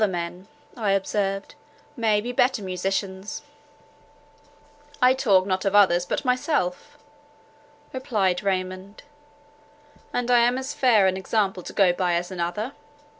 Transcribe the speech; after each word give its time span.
"Other 0.01 0.11
men," 0.11 0.47
I 0.75 0.93
observed, 0.93 1.53
"may 1.95 2.21
be 2.21 2.31
better 2.31 2.63
musicians." 2.63 3.43
"I 4.99 5.13
talk 5.13 5.45
not 5.45 5.63
of 5.63 5.75
others, 5.75 6.07
but 6.07 6.25
myself," 6.25 6.97
replied 7.93 8.41
Raymond, 8.41 9.03
"and 10.11 10.31
I 10.31 10.39
am 10.39 10.57
as 10.57 10.73
fair 10.73 11.05
an 11.05 11.17
example 11.17 11.61
to 11.61 11.73
go 11.73 11.93
by 11.93 12.15
as 12.15 12.31
another. 12.31 12.73